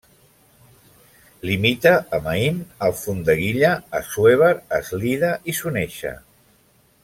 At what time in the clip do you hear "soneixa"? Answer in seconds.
5.63-6.17